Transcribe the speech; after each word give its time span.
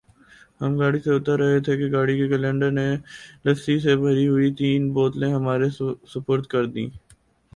ہم 0.61 0.77
گاڑی 0.79 0.99
سے 1.01 1.11
اتر 1.13 1.37
رہے 1.39 1.59
تھے 1.65 1.75
کہ 1.77 1.91
گاڑی 1.91 2.15
کے 2.17 2.27
کلنڈر 2.29 2.71
نے 2.71 2.87
لسی 3.45 3.75
سے 3.79 3.95
بھری 3.97 4.27
ہوئی 4.27 4.49
تین 4.59 4.81
بوتلیں 4.93 5.33
ہمارے 5.33 5.67
سپرد 6.11 6.45
کر 6.47 6.63
دیں۔ 6.67 6.87